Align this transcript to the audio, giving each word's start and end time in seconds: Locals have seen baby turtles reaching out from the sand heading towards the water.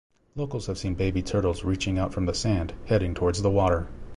Locals 0.35 0.65
have 0.65 0.79
seen 0.79 0.95
baby 0.95 1.21
turtles 1.21 1.63
reaching 1.63 1.99
out 1.99 2.11
from 2.11 2.25
the 2.25 2.33
sand 2.33 2.73
heading 2.87 3.13
towards 3.13 3.43
the 3.43 3.51
water. 3.51 3.87